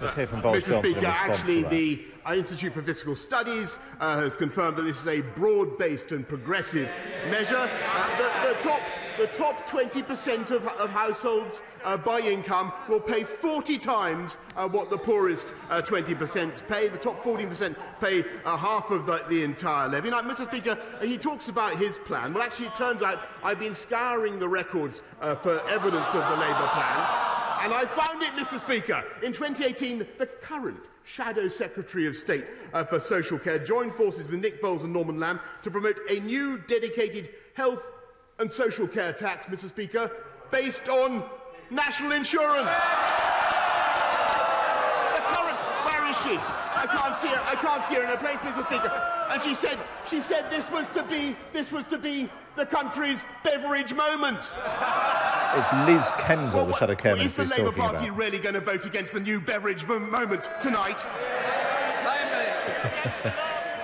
[0.00, 0.78] Let's hear from Boris Mr.
[0.78, 5.20] Speaker, actually, the uh, Institute for Fiscal Studies uh, has confirmed that this is a
[5.20, 6.88] broad-based and progressive
[7.30, 7.70] measure.
[7.94, 8.80] Uh, the, the top,
[9.16, 14.90] the top 20% of, of households uh, by income will pay 40 times uh, what
[14.90, 16.88] the poorest uh, 20% pay.
[16.88, 20.10] The top 14% pay uh, half of the, the entire levy.
[20.10, 20.46] Now, Mr.
[20.46, 22.34] Speaker, uh, he talks about his plan.
[22.34, 26.36] Well, actually, it turns out I've been scouring the records uh, for evidence of the
[26.36, 27.25] Labour plan.
[27.60, 28.60] And I found it, Mr.
[28.60, 29.02] Speaker.
[29.22, 34.40] In 2018, the current Shadow Secretary of State uh, for Social Care joined forces with
[34.40, 37.82] Nick Bowles and Norman Lamb to promote a new dedicated health
[38.38, 39.68] and social care tax, Mr.
[39.68, 40.10] Speaker,
[40.50, 41.24] based on
[41.70, 42.76] national insurance.
[45.14, 46.55] The current, where is she?
[46.76, 47.42] I can't see her.
[47.44, 48.64] I can't see her in her place, Mr.
[48.66, 48.92] Speaker.
[49.30, 53.24] And she said, she said this was to be, this was to be the country's
[53.42, 54.38] Beveridge moment.
[55.54, 58.18] It's Liz Kendall, the Shadow Care Well, is Minister, the he's Labour talking Party about.
[58.18, 60.98] really going to vote against the new Beveridge moment tonight?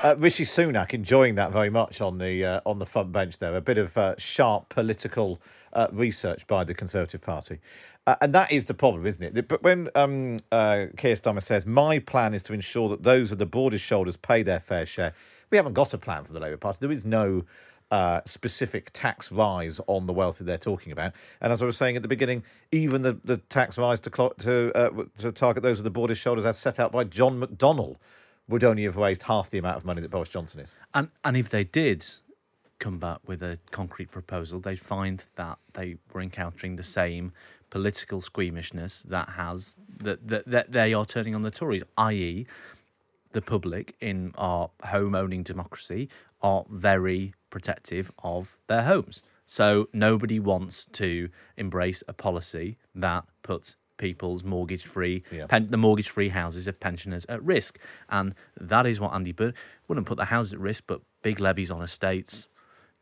[0.02, 3.54] Uh, Rishi Sunak enjoying that very much on the uh, on the front bench there.
[3.54, 5.40] A bit of uh, sharp political
[5.74, 7.60] uh, research by the Conservative Party,
[8.08, 9.46] uh, and that is the problem, isn't it?
[9.46, 13.38] But when um, uh, Keir Starmer says, "My plan is to ensure that those with
[13.38, 15.14] the broadest shoulders pay their fair share,"
[15.50, 16.78] we haven't got a plan from the Labour Party.
[16.80, 17.44] There is no.
[18.24, 21.12] Specific tax rise on the wealthy they're talking about,
[21.42, 25.10] and as I was saying at the beginning, even the, the tax rise to to
[25.18, 27.96] to target those with the broadest shoulders, as set out by John McDonnell,
[28.48, 30.76] would only have raised half the amount of money that Boris Johnson is.
[30.94, 32.04] And and if they did
[32.78, 37.32] come back with a concrete proposal, they'd find that they were encountering the same
[37.70, 42.46] political squeamishness that has that that, that they are turning on the Tories, i.e.,
[43.32, 46.08] the public in our home owning democracy
[46.42, 49.22] are very protective of their homes.
[49.46, 55.46] So nobody wants to embrace a policy that puts people's mortgage free Yeah.
[55.46, 57.78] pen, the mortgage free houses of pensioners at risk.
[58.08, 59.54] And that is what Andy Burnham
[59.88, 62.48] wouldn't put the houses at risk, but big levies on estates,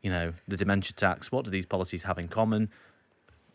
[0.01, 1.31] you know, the dementia tax.
[1.31, 2.69] What do these policies have in common?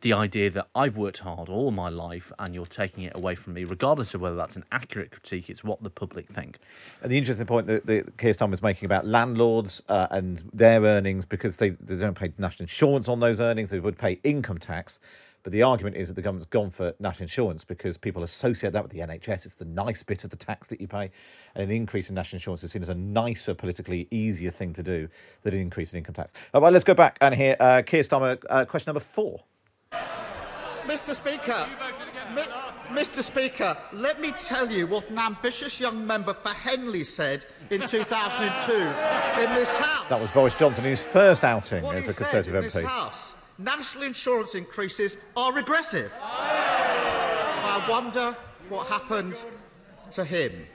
[0.02, 3.54] The idea that I've worked hard all my life and you're taking it away from
[3.54, 6.58] me, regardless of whether that's an accurate critique, it's what the public think.
[7.02, 10.82] And the interesting point that, that Keir Starmer was making about landlords uh, and their
[10.82, 14.58] earnings, because they, they don't pay national insurance on those earnings, they would pay income
[14.58, 15.00] tax.
[15.46, 18.82] But the argument is that the government's gone for national insurance because people associate that
[18.82, 19.46] with the NHS.
[19.46, 21.08] It's the nice bit of the tax that you pay.
[21.54, 24.82] And an increase in national insurance is seen as a nicer, politically easier thing to
[24.82, 25.08] do
[25.42, 26.32] than an increase in income tax.
[26.52, 29.44] All right, let's go back and hear uh, Keir Starmer, uh, question number four.
[30.82, 31.14] Mr.
[31.14, 31.68] Speaker,
[32.88, 33.22] Mr.
[33.22, 38.72] Speaker, let me tell you what an ambitious young member for Henley said in 2002
[38.72, 40.08] in this House.
[40.08, 43.35] That was Boris Johnson in his first outing what as a Conservative MP.
[43.58, 43.64] House.
[43.64, 46.12] National insurance increases are regressive.
[46.20, 48.36] I wonder
[48.68, 49.42] what happened
[50.12, 50.66] to him.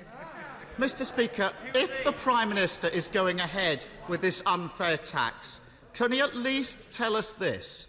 [0.78, 1.06] Mr.
[1.06, 5.60] Speaker, if the Prime Minister is going ahead with this unfair tax,
[5.94, 7.88] can he at least tell us this?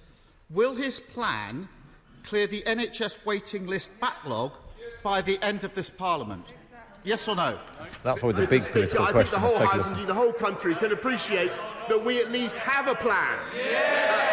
[0.50, 1.68] Will his plan
[2.24, 4.52] clear the NHS waiting list backlog
[5.02, 6.52] by the end of this Parliament?
[7.04, 7.58] Yes or no?
[8.04, 8.50] That's probably the Mr.
[8.50, 9.40] big Speaker, political I think question.
[9.40, 9.98] the Let's whole House, listen.
[9.98, 11.52] indeed the whole country, can appreciate
[11.88, 14.31] that we at least have a plan uh,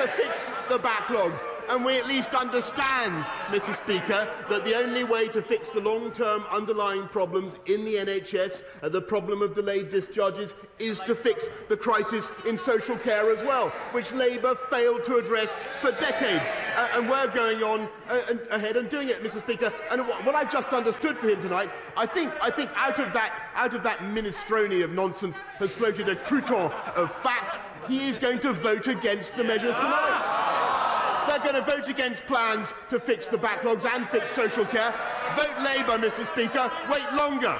[0.00, 1.44] to, fix the backlogs.
[1.68, 3.74] and we at least understand, Mr.
[3.74, 8.62] Speaker, that the only way to fix the long term underlying problems in the NHS,
[8.82, 13.42] uh, the problem of delayed discharges, is to fix the crisis in social care as
[13.42, 16.50] well, which Labour failed to address for decades.
[16.76, 19.40] Uh, and we're going on uh, and ahead and doing it, Mr.
[19.40, 19.72] Speaker.
[19.90, 23.12] And what, what I've just understood for him tonight, I think, I think out, of
[23.14, 27.58] that, out of that minestrone of nonsense has floated a crouton of fact.
[27.88, 31.26] He is going to vote against the measures tonight.
[31.28, 34.94] They're going to vote against plans to fix the backlogs and fix social care.
[35.36, 36.26] Vote Labour, Mr.
[36.26, 36.70] Speaker.
[36.90, 37.58] Wait longer.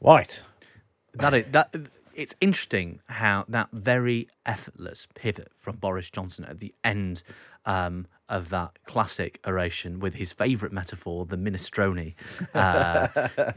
[0.00, 0.42] Right.
[1.14, 1.74] That is that.
[2.14, 7.24] It's interesting how that very effortless pivot from Boris Johnson at the end
[7.66, 12.14] um, of that classic oration with his favourite metaphor, the minestrone,
[12.54, 13.08] uh,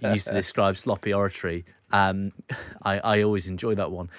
[0.13, 1.65] used to describe sloppy oratory.
[1.91, 2.31] Um,
[2.81, 4.09] I, I always enjoy that one.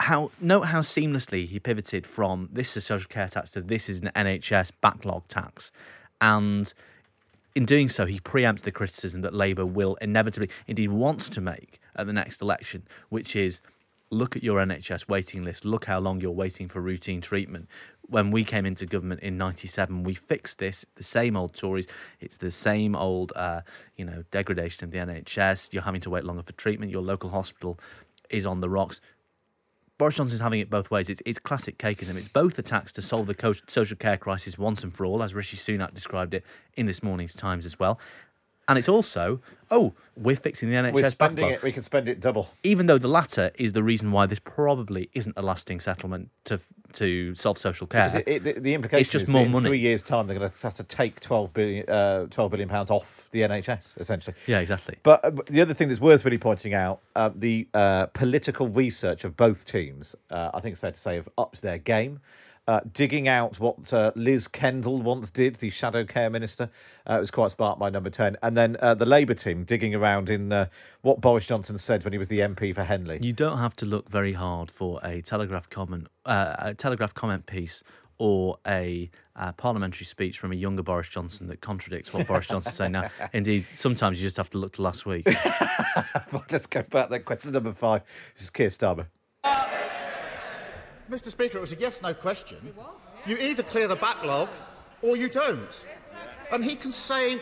[0.00, 3.88] How note how seamlessly he pivoted from this is a social care tax to this
[3.88, 5.72] is an NHS backlog tax,
[6.20, 6.72] and
[7.54, 11.80] in doing so, he preempts the criticism that Labour will inevitably, indeed wants to make
[11.96, 13.60] at the next election, which is
[14.10, 17.68] look at your NHS waiting list, look how long you're waiting for routine treatment.
[18.02, 21.86] When we came into government in 97, we fixed this, the same old Tories,
[22.20, 23.62] it's the same old, uh,
[23.96, 25.72] you know, degradation of the NHS.
[25.72, 26.90] You're having to wait longer for treatment.
[26.90, 27.78] Your local hospital
[28.30, 29.00] is on the rocks.
[29.98, 31.10] Boris Johnson's having it both ways.
[31.10, 32.16] It's, it's classic cakeism.
[32.16, 35.56] It's both attacks to solve the social care crisis once and for all, as Rishi
[35.56, 36.44] Sunak described it
[36.76, 37.98] in this morning's Times as well.
[38.68, 41.52] And it's also, oh, we're fixing the NHS We're spending backlog.
[41.52, 41.62] it.
[41.62, 42.50] We can spend it double.
[42.62, 46.60] Even though the latter is the reason why this probably isn't a lasting settlement to
[46.94, 48.08] to solve social care.
[48.26, 50.48] It, it, the, implication it's just is that more in three years' time they're going
[50.48, 54.34] to have to take 12 billion, uh, 12 billion pounds off the NHS, essentially.
[54.46, 54.96] Yeah, exactly.
[55.02, 58.68] But, uh, but the other thing that's worth really pointing out, uh, the uh, political
[58.68, 62.20] research of both teams, uh, I think it's fair to say, have upped their game.
[62.68, 66.68] Uh, digging out what uh, Liz Kendall once did, the shadow care minister,
[67.08, 68.36] uh, it was quite smart by number 10.
[68.42, 70.66] And then uh, the Labour team digging around in uh,
[71.00, 73.20] what Boris Johnson said when he was the MP for Henley.
[73.22, 77.46] You don't have to look very hard for a Telegraph comment, uh, a Telegraph comment
[77.46, 77.82] piece
[78.18, 82.76] or a uh, parliamentary speech from a younger Boris Johnson that contradicts what Boris Johnson's
[82.76, 83.08] saying now.
[83.32, 85.26] Indeed, sometimes you just have to look to last week.
[86.50, 87.22] Let's go back then.
[87.22, 88.04] Question number five.
[88.34, 89.06] This is Keir Starmer.
[91.10, 91.30] Mr.
[91.30, 92.74] Speaker, it was a yes no question.
[93.26, 94.48] You either clear the backlog
[95.02, 95.84] or you don't.
[96.52, 97.40] And he can say,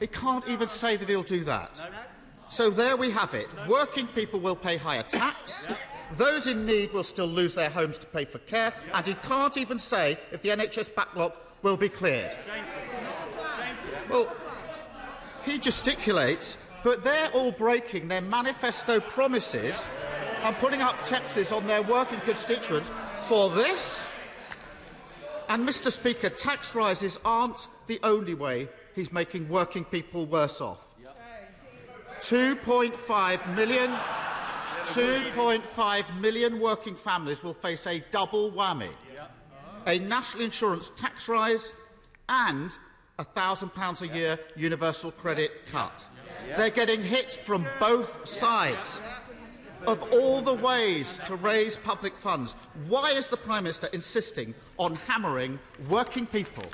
[0.00, 1.70] he can't even say that he'll do that.
[2.48, 3.48] So there we have it.
[3.68, 5.66] Working people will pay higher tax.
[6.16, 8.74] Those in need will still lose their homes to pay for care.
[8.92, 12.36] And he can't even say if the NHS backlog will be cleared.
[14.10, 14.30] Well,
[15.44, 19.86] he gesticulates, but they're all breaking their manifesto promises
[20.42, 22.90] and putting up taxes on their working constituents
[23.24, 24.02] for this.
[25.48, 25.90] And, Mr.
[25.90, 30.78] Speaker, tax rises aren't the only way he's making working people worse off.
[32.20, 33.90] 2.5 million,
[34.84, 38.90] 2.5 million working families will face a double whammy
[39.86, 41.72] a national insurance tax rise
[42.28, 42.76] and
[43.18, 46.04] a £1,000 a year universal credit cut.
[46.56, 49.00] They're getting hit from both sides.
[49.86, 52.54] Of all the ways to raise public funds,
[52.86, 56.64] why is the Prime Minister insisting on hammering working people?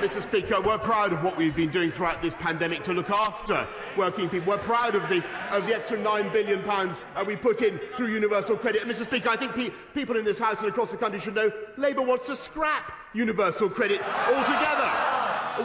[0.00, 0.22] Mr.
[0.22, 4.28] Speaker, we're proud of what we've been doing throughout this pandemic to look after working
[4.28, 4.48] people.
[4.52, 8.08] We're proud of the, of the extra £9 billion pounds, uh, we put in through
[8.08, 8.82] universal credit.
[8.82, 9.04] And, Mr.
[9.04, 12.02] Speaker, I think pe- people in this House and across the country should know Labour
[12.02, 14.90] wants to scrap universal credit altogether.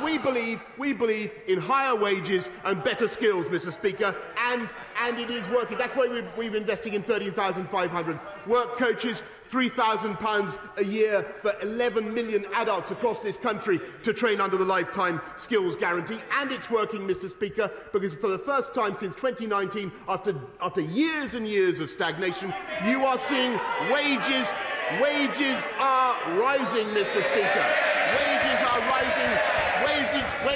[0.03, 3.71] We believe, we believe in higher wages and better skills, Mr.
[3.71, 4.69] Speaker, and,
[5.01, 5.77] and it is working.
[5.77, 12.45] That's why we're, we're investing in 13,500 work coaches, £3,000 a year for 11 million
[12.53, 16.19] adults across this country to train under the Lifetime Skills Guarantee.
[16.33, 17.29] And it's working, Mr.
[17.29, 22.53] Speaker, because for the first time since 2019, after, after years and years of stagnation,
[22.85, 23.59] you are seeing
[23.91, 24.47] wages,
[24.99, 27.23] wages are rising, Mr.
[27.23, 27.94] Speaker.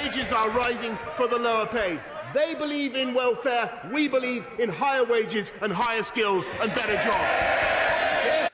[0.02, 2.00] Wages are rising, for the lower paid.
[2.32, 8.50] They believe in welfare, we believe in higher wages and higher skills and better jobs.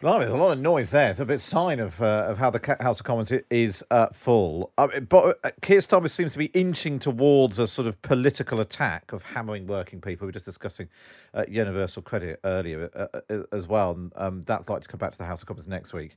[0.00, 1.10] Blimey, there's a lot of noise there.
[1.10, 4.72] It's a bit sign of uh, of how the House of Commons is uh, full.
[4.78, 9.22] Uh, but Keir Starmer seems to be inching towards a sort of political attack of
[9.22, 10.26] hammering working people.
[10.26, 10.88] We were just discussing
[11.32, 15.12] uh, universal credit earlier uh, uh, as well, and um, that's likely to come back
[15.12, 16.16] to the House of Commons next week.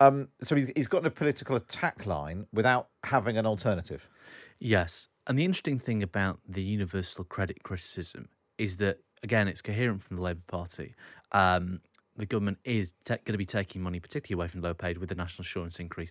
[0.00, 4.08] Um, so he's, he's got a political attack line without having an alternative.
[4.58, 5.08] Yes.
[5.26, 8.28] And the interesting thing about the universal credit criticism
[8.58, 10.94] is that, again, it's coherent from the Labour Party.
[11.32, 11.80] Um,
[12.16, 15.08] the government is ta going to be taking money, particularly away from low paid, with
[15.08, 16.10] the national insurance increase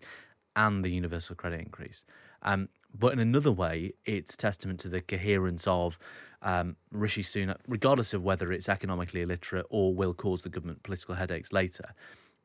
[0.56, 2.04] and the universal credit increase.
[2.44, 5.98] Um, but in another way, it's testament to the coherence of
[6.42, 11.16] um, Rishi Sunak, regardless of whether it's economically illiterate or will cause the government political
[11.16, 11.96] headaches later.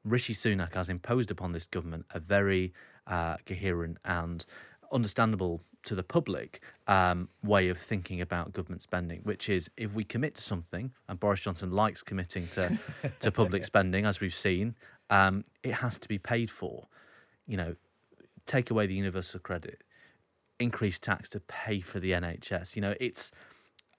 [0.04, 2.72] Rishi Sunak has imposed upon this government a very
[3.06, 4.44] uh, coherent and
[4.92, 10.04] understandable to the public um, way of thinking about government spending, which is if we
[10.04, 12.78] commit to something, and Boris Johnson likes committing to,
[13.20, 14.74] to public spending, as we've seen,
[15.10, 16.86] um, it has to be paid for.
[17.46, 17.76] You know,
[18.46, 19.82] take away the universal credit,
[20.58, 22.76] increase tax to pay for the NHS.
[22.76, 23.30] You know, it's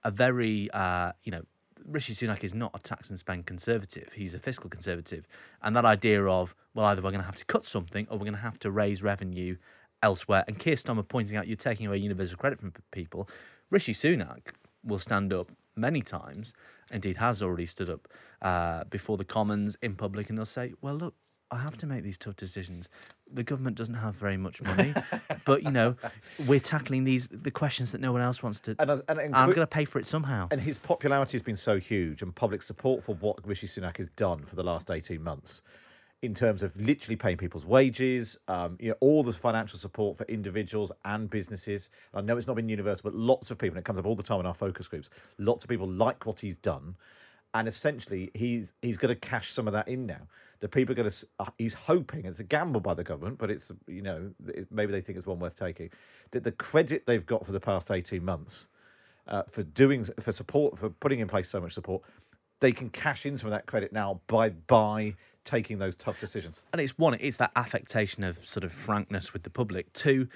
[0.04, 1.44] a very, uh, you know,
[1.86, 4.14] Rishi Sunak is not a tax and spend conservative.
[4.14, 5.28] He's a fiscal conservative.
[5.62, 8.26] And that idea of, well, either we're going to have to cut something or we're
[8.26, 9.58] going to have to raise revenue
[10.04, 10.44] elsewhere.
[10.48, 13.30] And Keir Starmer pointing out you're taking away universal credit from people.
[13.70, 14.50] Rishi Sunak
[14.84, 16.54] will stand up many times,
[16.92, 18.08] indeed has already stood up
[18.42, 21.16] uh, before the Commons in public, and they'll say, well, look,
[21.52, 22.90] I have to make these tough decisions.
[23.32, 24.94] The government doesn't have very much money,
[25.46, 25.96] but you know,
[26.48, 28.76] we're tackling these the questions that no one else wants to.
[28.80, 30.48] And, and, and, and I'm going to pay for it somehow.
[30.52, 34.10] And his popularity has been so huge, and public support for what Rishi Sunak has
[34.10, 35.64] done for the last eighteen months,
[36.22, 40.26] in terms of literally paying people's wages, um, you know, all the financial support for
[40.26, 41.90] individuals and businesses.
[42.14, 44.16] I know it's not been universal, but lots of people, and it comes up all
[44.16, 45.10] the time in our focus groups.
[45.38, 46.96] Lots of people like what he's done,
[47.54, 50.28] and essentially he's he's going to cash some of that in now
[50.60, 51.28] the people are going to.
[51.40, 54.92] Uh, he's hoping it's a gamble by the government, but it's you know it, maybe
[54.92, 55.90] they think it's one worth taking.
[56.32, 58.68] That the credit they've got for the past eighteen months
[59.28, 62.04] uh, for doing for support for putting in place so much support,
[62.60, 66.62] they can cash in some of that credit now by by taking those tough decisions.
[66.74, 69.92] And it's one, it's that affectation of sort of frankness with the public.
[69.94, 70.28] Two,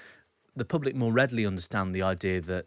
[0.56, 2.66] the public more readily understand the idea that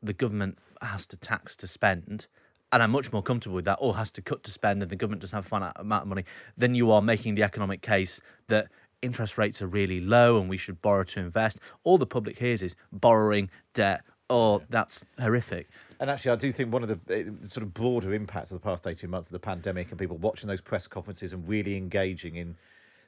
[0.00, 2.28] the government has to tax to spend
[2.74, 4.96] and I'm much more comfortable with that, or has to cut to spend and the
[4.96, 6.24] government doesn't have a finite amount of money,
[6.56, 8.66] then you are making the economic case that
[9.00, 11.60] interest rates are really low and we should borrow to invest.
[11.84, 15.68] All the public hears is borrowing, debt, oh, that's horrific.
[16.00, 18.64] And actually, I do think one of the eh, sort of broader impacts of the
[18.64, 22.34] past 18 months of the pandemic and people watching those press conferences and really engaging
[22.34, 22.56] in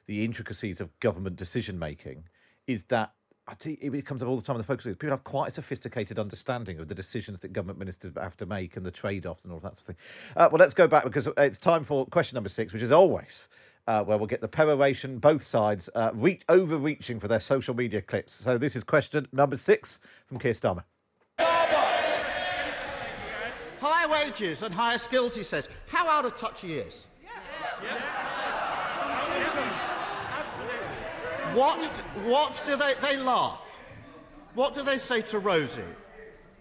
[0.05, 2.23] the intricacies of government decision making
[2.67, 3.11] is that
[3.59, 4.99] see it comes up all the time in the focus group.
[4.99, 8.77] People have quite a sophisticated understanding of the decisions that government ministers have to make
[8.77, 10.33] and the trade-offs and all that sort of thing.
[10.35, 13.47] Uh, well, let's go back because it's time for question number six, which is always
[13.87, 18.01] uh, where we'll get the peroration, both sides uh, reach, overreaching for their social media
[18.01, 18.33] clips.
[18.33, 20.83] So this is question number six from Keir Starmer.
[23.79, 25.69] Higher wages and higher skills, he says.
[25.87, 27.07] How out of touch he is.
[27.23, 27.29] Yeah.
[27.83, 28.26] Yeah.
[31.57, 31.81] What,
[32.25, 33.79] what do they, they laugh?
[34.53, 35.81] What do they say to Rosie?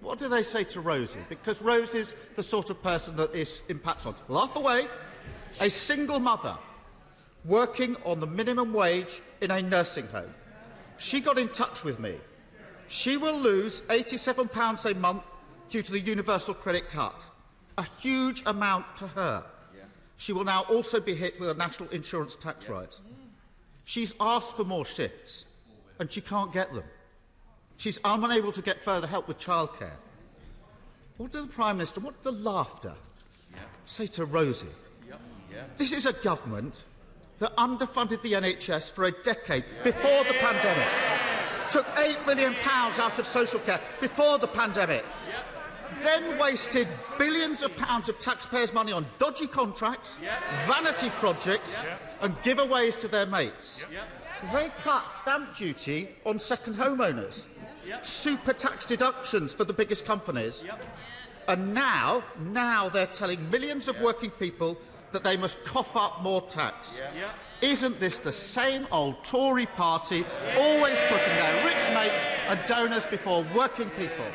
[0.00, 1.20] What do they say to Rosie?
[1.28, 4.14] Because Rosie's the sort of person that this impacts on.
[4.28, 4.88] Laugh away.
[5.60, 6.56] A single mother
[7.44, 10.32] working on the minimum wage in a nursing home.
[10.96, 12.16] She got in touch with me.
[12.88, 15.24] She will lose £87 a month
[15.68, 17.22] due to the universal credit cut.
[17.76, 19.44] A huge amount to her.
[20.16, 23.00] She will now also be hit with a national insurance tax rise.
[23.86, 25.44] She's asked for more shifts
[26.00, 26.84] and she can't get them.
[27.76, 29.96] She's unable to get further help with childcare.
[31.16, 32.94] What does the Prime Minister, what does the laughter
[33.54, 33.60] yeah.
[33.86, 34.66] say to Rosie?
[35.08, 35.62] Yeah.
[35.78, 36.84] This is a government
[37.38, 39.84] that underfunded the NHS for a decade yeah.
[39.84, 40.88] before the pandemic,
[41.70, 45.04] took £8 million pounds out of social care before the pandemic.
[46.00, 46.88] Then wasted
[47.18, 50.18] billions of pounds of taxpayers' money on dodgy contracts,
[50.66, 51.76] vanity projects,
[52.20, 53.84] and giveaways to their mates.
[54.52, 57.46] They cut stamp duty on second homeowners,
[58.02, 60.64] super tax deductions for the biggest companies.
[61.48, 64.76] And now, now they're telling millions of working people
[65.12, 67.00] that they must cough up more tax.
[67.62, 70.26] Isn't this the same old Tory party
[70.58, 74.26] always putting their rich mates and donors before working people?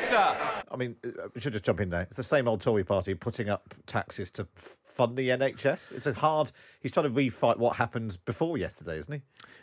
[0.00, 0.36] Minister!
[0.70, 2.02] I mean, uh, we should just jump in there.
[2.02, 5.92] It's the same old Tory party putting up taxes to fund the NHS.
[5.92, 6.52] It's a hard.
[6.80, 9.20] He's trying to refight what happened before yesterday, isn't he?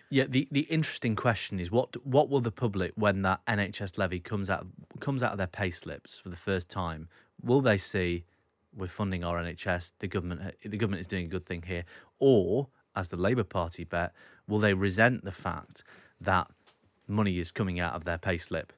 [0.09, 0.25] Yeah.
[0.27, 4.49] The, the interesting question is what what will the public when that NHS levy comes
[4.49, 4.67] out
[4.99, 7.07] comes out of their pay slips for the first time?
[7.41, 8.25] Will they see
[8.75, 9.93] we're funding our NHS?
[9.99, 11.83] The government the government is doing a good thing here,
[12.19, 14.13] or as the Labour Party bet,
[14.47, 15.83] will they resent the fact
[16.19, 16.47] that
[17.07, 18.73] money is coming out of their pay slip?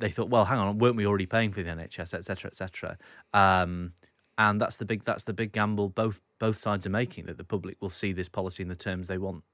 [0.00, 2.98] They thought, well, hang on, weren't we already paying for the NHS, etc., etc.
[3.32, 3.92] Um,
[4.38, 7.44] and that's the big that's the big gamble both both sides are making that the
[7.44, 9.44] public will see this policy in the terms they want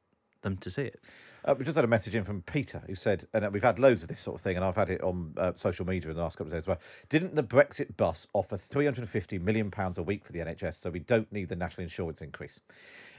[0.43, 1.01] them to see it.
[1.45, 4.03] Uh, we just had a message in from Peter who said, and we've had loads
[4.03, 6.23] of this sort of thing, and I've had it on uh, social media in the
[6.23, 6.79] last couple of days as well.
[7.09, 11.31] Didn't the Brexit bus offer £350 million a week for the NHS, so we don't
[11.33, 12.61] need the national insurance increase?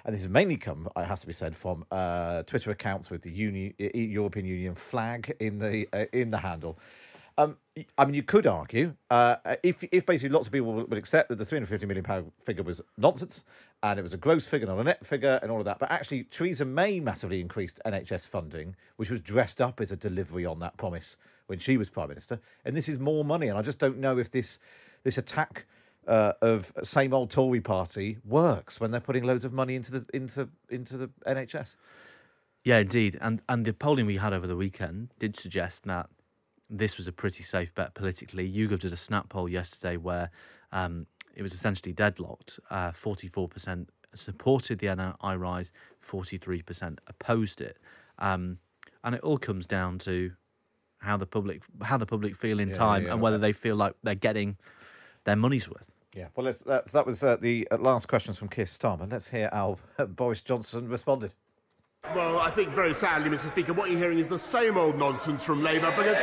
[0.05, 3.21] And this has mainly come, it has to be said, from uh, Twitter accounts with
[3.21, 6.79] the Uni- European Union flag in the uh, in the handle.
[7.39, 7.57] Um,
[7.97, 11.37] I mean, you could argue uh, if if basically lots of people would accept that
[11.37, 13.43] the 350 million pound figure was nonsense
[13.83, 15.77] and it was a gross figure, not a net figure, and all of that.
[15.77, 20.45] But actually, Theresa May massively increased NHS funding, which was dressed up as a delivery
[20.45, 22.39] on that promise when she was prime minister.
[22.65, 24.59] And this is more money, and I just don't know if this
[25.03, 25.65] this attack.
[26.07, 30.05] Uh, of same old Tory party works when they're putting loads of money into the
[30.13, 31.75] into into the NHS.
[32.63, 36.09] Yeah, indeed, and and the polling we had over the weekend did suggest that
[36.69, 38.51] this was a pretty safe bet politically.
[38.51, 40.29] YouGov did a snap poll yesterday where
[40.71, 42.59] um, it was essentially deadlocked.
[42.69, 45.71] Uh, 44% supported the NI rise,
[46.03, 47.77] 43% opposed it.
[48.19, 48.57] Um,
[49.03, 50.31] and it all comes down to
[50.99, 53.75] how the public how the public feel in yeah, time yeah, and whether they feel
[53.75, 54.57] like they're getting
[55.25, 55.93] their money's worth.
[56.15, 59.09] Yeah, well, let's, that's, that was uh, the uh, last questions from Keir Starmer.
[59.11, 61.33] Let's hear how Boris Johnson responded.
[62.15, 63.51] Well, I think very sadly, Mr.
[63.51, 66.17] Speaker, what you're hearing is the same old nonsense from Labour because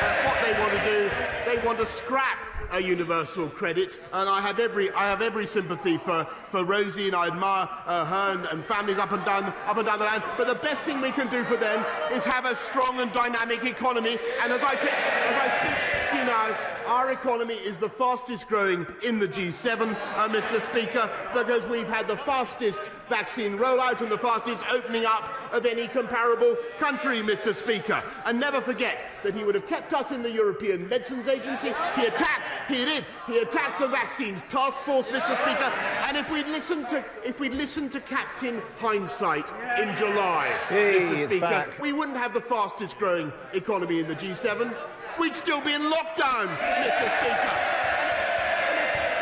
[0.00, 1.10] uh, what they want to do,
[1.46, 2.38] they want to scrap
[2.72, 7.16] a universal credit, and I have every I have every sympathy for, for Rosie, and
[7.16, 10.22] I admire uh, her and, and, families up and down up and down the land.
[10.36, 13.64] But the best thing we can do for them is have a strong and dynamic
[13.64, 14.18] economy.
[14.42, 18.46] And as I t- as I speak to you now, our economy is the fastest
[18.48, 20.60] growing in the G7, uh, Mr.
[20.60, 25.86] Speaker, because we've had the fastest vaccine rollout and the fastest opening up of any
[25.88, 27.54] comparable country, Mr.
[27.54, 28.02] Speaker.
[28.24, 31.74] And never forget that he would have kept us in the European Medicines Agency.
[31.96, 35.36] He attacked, he did, he attacked the vaccines task force, Mr.
[35.36, 35.72] Speaker.
[36.06, 39.48] And if we'd listened to if we'd listened to Captain Hindsight
[39.80, 41.26] in July, hey, Mr.
[41.26, 41.78] Speaker, back.
[41.80, 44.74] we wouldn't have the fastest growing economy in the G7
[45.18, 47.18] we'd still be in lockdown, Mr.
[47.18, 47.56] Speaker.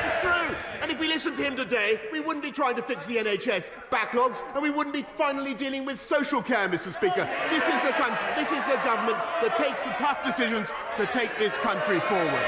[0.05, 0.57] It's true.
[0.81, 3.71] And if we listened to him today, we wouldn't be trying to fix the NHS
[3.91, 6.93] backlogs, and we wouldn't be finally dealing with social care, Mr.
[6.93, 7.29] Speaker.
[7.51, 11.37] This is the country, this is the government that takes the tough decisions to take
[11.39, 12.43] this country forward.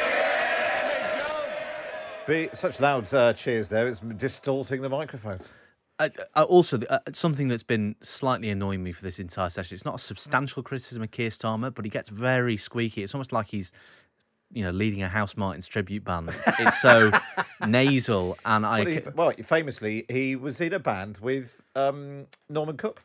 [2.26, 5.52] Be such loud uh, cheers there, it's distorting the microphones.
[5.98, 9.74] Uh, uh, also, uh, something that's been slightly annoying me for this entire session.
[9.76, 13.04] It's not a substantial criticism of Keir Starmer, but he gets very squeaky.
[13.04, 13.72] It's almost like he's,
[14.52, 16.30] you know, leading a Housemartins tribute band.
[16.58, 17.12] It's so
[17.68, 18.82] nasal, and I.
[18.82, 23.02] Well, he, well, famously, he was in a band with um, Norman Cook.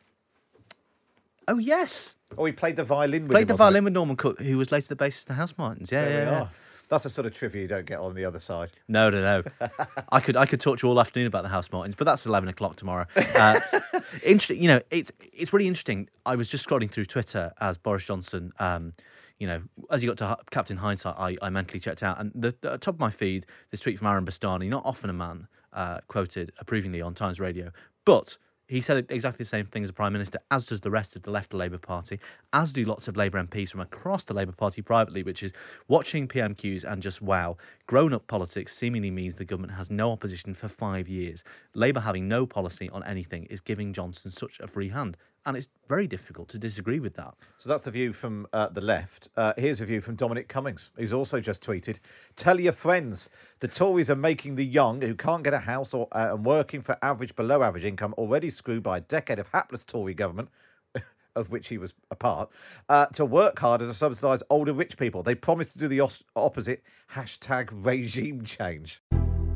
[1.46, 2.16] Oh yes.
[2.36, 4.94] Oh, he played the violin with played the violin with Norman Cook, who was later
[4.94, 5.92] the bassist of the Housemartins.
[5.92, 6.48] Yeah, there yeah, yeah.
[6.90, 8.70] That's a sort of trivia you don't get on the other side.
[8.88, 9.68] No, no, no.
[10.10, 12.48] I could I could talk to you all afternoon about the Housemartins, but that's eleven
[12.48, 13.06] o'clock tomorrow.
[13.36, 13.60] Uh,
[14.24, 16.08] interesting, you know, it's it's really interesting.
[16.26, 18.52] I was just scrolling through Twitter as Boris Johnson.
[18.58, 18.94] Um,
[19.38, 22.54] you know, as you got to Captain Hindsight, I, I mentally checked out, and the,
[22.60, 26.00] the top of my feed, this tweet from Aaron Bastani, not often a man uh,
[26.08, 27.70] quoted approvingly on Times Radio,
[28.04, 28.36] but
[28.70, 31.24] he said exactly the same thing as the Prime Minister, as does the rest of
[31.24, 32.20] the left of Labour Party,
[32.52, 35.52] as do lots of Labour MPs from across the Labour Party privately, which is
[35.88, 37.56] watching PMQs and just wow,
[37.86, 41.42] grown up politics seemingly means the government has no opposition for five years.
[41.74, 45.16] Labour having no policy on anything is giving Johnson such a free hand.
[45.46, 47.34] And it's very difficult to disagree with that.
[47.56, 49.30] So that's the view from uh, the left.
[49.36, 51.98] Uh, here's a view from Dominic Cummings, who's also just tweeted
[52.36, 53.30] Tell your friends
[53.60, 56.82] the Tories are making the young who can't get a house or uh, and working
[56.82, 60.50] for average, below average income, already screwed by a decade of hapless Tory government.
[61.36, 62.50] of which he was a part,
[62.88, 65.22] uh, to work harder to subsidise older rich people.
[65.22, 66.82] They promised to do the os- opposite.
[67.14, 69.00] Hashtag regime change.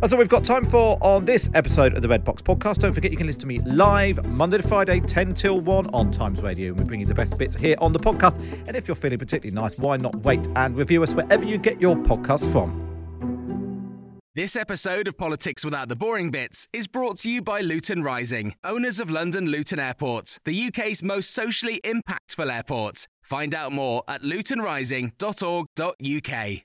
[0.04, 2.80] That's all we've got time for on this episode of the Red Box Podcast.
[2.80, 6.12] Don't forget you can listen to me live Monday to Friday, 10 till 1 on
[6.12, 6.72] Times Radio.
[6.72, 8.38] And we bring you the best bits here on the podcast.
[8.68, 11.80] And if you're feeling particularly nice, why not wait and review us wherever you get
[11.80, 12.82] your podcasts from?
[14.34, 18.56] This episode of Politics Without the Boring Bits is brought to you by Luton Rising,
[18.62, 23.08] owners of London Luton Airport, the UK's most socially impactful airport.
[23.22, 26.64] Find out more at lutonrising.org.uk.